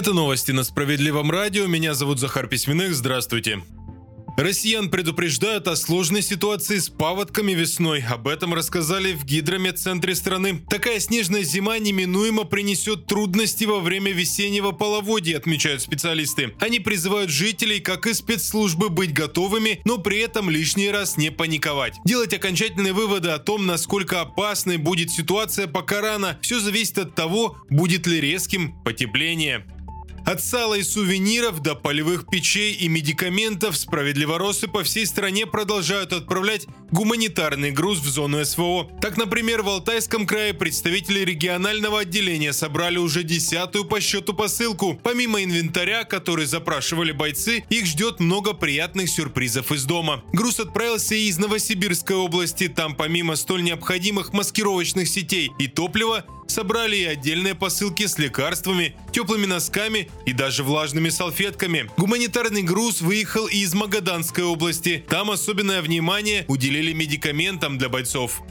Это 0.00 0.14
новости 0.14 0.50
на 0.50 0.64
Справедливом 0.64 1.30
радио. 1.30 1.66
Меня 1.66 1.92
зовут 1.92 2.20
Захар 2.20 2.46
Письменных. 2.46 2.94
Здравствуйте. 2.94 3.60
Россиян 4.38 4.88
предупреждают 4.88 5.68
о 5.68 5.76
сложной 5.76 6.22
ситуации 6.22 6.78
с 6.78 6.88
паводками 6.88 7.52
весной. 7.52 8.02
Об 8.08 8.26
этом 8.26 8.54
рассказали 8.54 9.12
в 9.12 9.26
гидрометцентре 9.26 10.14
страны. 10.14 10.62
Такая 10.70 11.00
снежная 11.00 11.42
зима 11.42 11.78
неминуемо 11.78 12.44
принесет 12.44 13.04
трудности 13.04 13.64
во 13.64 13.80
время 13.80 14.12
весеннего 14.12 14.70
половодья, 14.70 15.36
отмечают 15.36 15.82
специалисты. 15.82 16.54
Они 16.60 16.80
призывают 16.80 17.30
жителей, 17.30 17.80
как 17.80 18.06
и 18.06 18.14
спецслужбы, 18.14 18.88
быть 18.88 19.12
готовыми, 19.12 19.82
но 19.84 19.98
при 19.98 20.20
этом 20.20 20.48
лишний 20.48 20.88
раз 20.88 21.18
не 21.18 21.30
паниковать. 21.30 21.96
Делать 22.06 22.32
окончательные 22.32 22.94
выводы 22.94 23.28
о 23.28 23.38
том, 23.38 23.66
насколько 23.66 24.22
опасной 24.22 24.78
будет 24.78 25.10
ситуация, 25.10 25.66
пока 25.66 26.00
рано. 26.00 26.38
Все 26.40 26.58
зависит 26.58 26.96
от 26.96 27.14
того, 27.14 27.58
будет 27.68 28.06
ли 28.06 28.18
резким 28.18 28.82
потепление. 28.82 29.66
От 30.30 30.44
сала 30.44 30.74
и 30.74 30.84
сувениров 30.84 31.60
до 31.60 31.74
полевых 31.74 32.24
печей 32.30 32.72
и 32.74 32.86
медикаментов 32.86 33.76
справедливоросы 33.76 34.68
по 34.68 34.84
всей 34.84 35.04
стране 35.04 35.44
продолжают 35.44 36.12
отправлять 36.12 36.68
гуманитарный 36.92 37.72
груз 37.72 37.98
в 37.98 38.08
зону 38.08 38.44
СВО. 38.44 38.88
Так, 39.02 39.16
например, 39.16 39.62
в 39.62 39.68
Алтайском 39.68 40.28
крае 40.28 40.54
представители 40.54 41.24
регионального 41.24 42.02
отделения 42.02 42.52
собрали 42.52 42.98
уже 42.98 43.24
десятую 43.24 43.86
по 43.86 44.00
счету 44.00 44.32
посылку. 44.32 45.00
Помимо 45.02 45.42
инвентаря, 45.42 46.04
который 46.04 46.46
запрашивали 46.46 47.10
бойцы, 47.10 47.64
их 47.68 47.86
ждет 47.86 48.20
много 48.20 48.52
приятных 48.52 49.10
сюрпризов 49.10 49.72
из 49.72 49.84
дома. 49.84 50.22
Груз 50.32 50.60
отправился 50.60 51.16
и 51.16 51.26
из 51.26 51.38
Новосибирской 51.38 52.14
области. 52.14 52.68
Там 52.68 52.94
помимо 52.94 53.34
столь 53.34 53.64
необходимых 53.64 54.32
маскировочных 54.32 55.08
сетей 55.08 55.50
и 55.58 55.66
топлива, 55.66 56.24
собрали 56.50 56.96
и 56.96 57.04
отдельные 57.04 57.54
посылки 57.54 58.06
с 58.06 58.18
лекарствами, 58.18 58.94
теплыми 59.12 59.46
носками 59.46 60.10
и 60.26 60.34
даже 60.34 60.62
влажными 60.62 61.08
салфетками. 61.08 61.90
Гуманитарный 61.96 62.62
груз 62.62 63.00
выехал 63.00 63.46
и 63.46 63.58
из 63.58 63.72
Магаданской 63.72 64.44
области. 64.44 65.02
Там 65.08 65.30
особенное 65.30 65.80
внимание 65.80 66.44
уделили 66.48 66.92
медикаментам 66.92 67.78
для 67.78 67.88
бойцов. 67.88 68.42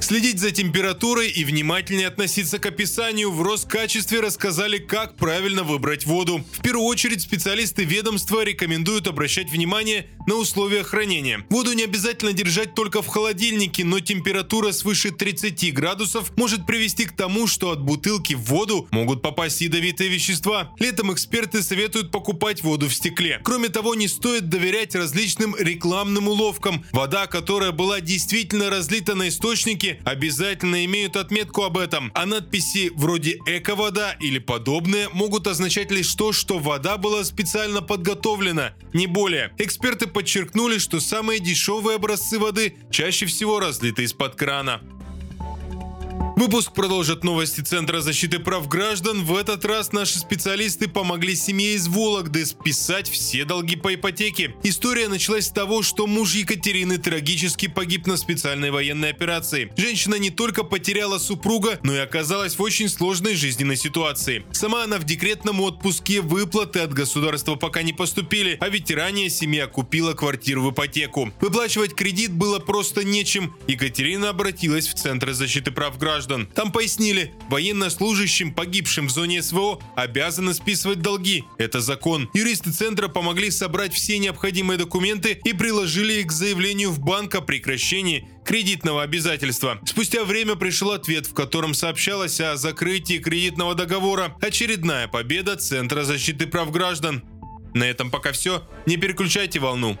Следить 0.00 0.40
за 0.40 0.50
температурой 0.50 1.28
и 1.28 1.44
внимательнее 1.44 2.08
относиться 2.08 2.58
к 2.58 2.66
описанию 2.66 3.30
в 3.30 3.42
Роскачестве 3.42 4.20
рассказали, 4.20 4.78
как 4.78 5.14
правильно 5.16 5.62
выбрать 5.62 6.06
воду. 6.06 6.42
В 6.52 6.62
первую 6.62 6.86
очередь 6.86 7.20
специалисты 7.20 7.84
ведомства 7.84 8.42
рекомендуют 8.42 9.06
обращать 9.06 9.50
внимание 9.50 10.06
на 10.26 10.36
условия 10.36 10.82
хранения. 10.84 11.44
Воду 11.50 11.72
не 11.72 11.84
обязательно 11.84 12.32
держать 12.32 12.74
только 12.74 13.02
в 13.02 13.06
холодильнике, 13.06 13.84
но 13.84 14.00
температура 14.00 14.72
свыше 14.72 15.10
30 15.10 15.72
градусов 15.74 16.32
может 16.36 16.66
привести 16.66 17.04
к 17.04 17.12
тому, 17.12 17.46
что 17.46 17.70
от 17.70 17.82
бутылки 17.82 18.34
в 18.34 18.44
воду 18.44 18.88
могут 18.90 19.22
попасть 19.22 19.60
ядовитые 19.60 20.08
вещества. 20.08 20.72
Летом 20.78 21.12
эксперты 21.12 21.62
советуют 21.62 22.10
покупать 22.10 22.62
воду 22.62 22.88
в 22.88 22.94
стекле. 22.94 23.40
Кроме 23.44 23.68
того, 23.68 23.94
не 23.94 24.08
стоит 24.08 24.48
доверять 24.48 24.94
различным 24.94 25.54
рекламным 25.58 26.28
уловкам. 26.28 26.84
Вода, 26.92 27.26
которая 27.26 27.72
была 27.72 28.00
действительно 28.00 28.70
разлита 28.70 29.14
на 29.14 29.28
источнике, 29.28 29.89
обязательно 30.04 30.84
имеют 30.84 31.16
отметку 31.16 31.62
об 31.62 31.78
этом, 31.78 32.10
а 32.14 32.26
надписи 32.26 32.90
вроде 32.94 33.38
«эко-вода» 33.46 34.16
или 34.20 34.38
подобные 34.38 35.08
могут 35.10 35.46
означать 35.46 35.90
лишь 35.90 36.14
то, 36.14 36.32
что 36.32 36.58
вода 36.58 36.96
была 36.96 37.24
специально 37.24 37.82
подготовлена, 37.82 38.74
не 38.92 39.06
более. 39.06 39.52
Эксперты 39.58 40.06
подчеркнули, 40.06 40.78
что 40.78 41.00
самые 41.00 41.40
дешевые 41.40 41.96
образцы 41.96 42.38
воды 42.38 42.76
чаще 42.90 43.26
всего 43.26 43.60
разлиты 43.60 44.04
из-под 44.04 44.34
крана. 44.36 44.80
Выпуск 46.40 46.72
продолжит 46.72 47.22
новости 47.22 47.60
Центра 47.60 48.00
защиты 48.00 48.38
прав 48.38 48.66
граждан. 48.66 49.26
В 49.26 49.36
этот 49.36 49.62
раз 49.66 49.92
наши 49.92 50.18
специалисты 50.18 50.88
помогли 50.88 51.36
семье 51.36 51.74
из 51.74 51.86
Вологды 51.86 52.46
списать 52.46 53.10
все 53.10 53.44
долги 53.44 53.76
по 53.76 53.94
ипотеке. 53.94 54.54
История 54.62 55.08
началась 55.08 55.48
с 55.48 55.50
того, 55.50 55.82
что 55.82 56.06
муж 56.06 56.32
Екатерины 56.32 56.96
трагически 56.96 57.68
погиб 57.68 58.06
на 58.06 58.16
специальной 58.16 58.70
военной 58.70 59.10
операции. 59.10 59.70
Женщина 59.76 60.14
не 60.14 60.30
только 60.30 60.64
потеряла 60.64 61.18
супруга, 61.18 61.78
но 61.82 61.94
и 61.94 61.98
оказалась 61.98 62.56
в 62.56 62.62
очень 62.62 62.88
сложной 62.88 63.34
жизненной 63.34 63.76
ситуации. 63.76 64.42
Сама 64.50 64.84
она 64.84 64.96
в 64.96 65.04
декретном 65.04 65.60
отпуске, 65.60 66.22
выплаты 66.22 66.78
от 66.78 66.94
государства 66.94 67.56
пока 67.56 67.82
не 67.82 67.92
поступили, 67.92 68.56
а 68.62 68.70
ведь 68.70 68.90
ранее 68.90 69.28
семья 69.28 69.66
купила 69.66 70.14
квартиру 70.14 70.62
в 70.62 70.70
ипотеку. 70.70 71.34
Выплачивать 71.42 71.94
кредит 71.94 72.32
было 72.32 72.60
просто 72.60 73.04
нечем. 73.04 73.54
Екатерина 73.68 74.30
обратилась 74.30 74.88
в 74.88 74.94
Центр 74.94 75.34
защиты 75.34 75.70
прав 75.70 75.98
граждан 75.98 76.29
граждан. 76.30 76.46
Там 76.54 76.72
пояснили, 76.72 77.32
военнослужащим, 77.48 78.52
погибшим 78.52 79.08
в 79.08 79.10
зоне 79.10 79.42
СВО, 79.42 79.80
обязаны 79.96 80.54
списывать 80.54 81.02
долги. 81.02 81.44
Это 81.58 81.80
закон. 81.80 82.28
Юристы 82.34 82.72
центра 82.72 83.08
помогли 83.08 83.50
собрать 83.50 83.92
все 83.92 84.18
необходимые 84.18 84.78
документы 84.78 85.40
и 85.44 85.52
приложили 85.52 86.20
их 86.20 86.26
к 86.26 86.32
заявлению 86.32 86.90
в 86.90 87.00
банк 87.00 87.34
о 87.34 87.40
прекращении 87.40 88.28
кредитного 88.44 89.02
обязательства. 89.02 89.78
Спустя 89.84 90.24
время 90.24 90.56
пришел 90.56 90.92
ответ, 90.92 91.26
в 91.26 91.34
котором 91.34 91.74
сообщалось 91.74 92.40
о 92.40 92.56
закрытии 92.56 93.18
кредитного 93.18 93.74
договора. 93.74 94.36
Очередная 94.40 95.08
победа 95.08 95.56
Центра 95.56 96.04
защиты 96.04 96.46
прав 96.46 96.70
граждан. 96.70 97.22
На 97.74 97.84
этом 97.84 98.10
пока 98.10 98.32
все. 98.32 98.66
Не 98.86 98.96
переключайте 98.96 99.60
волну. 99.60 99.96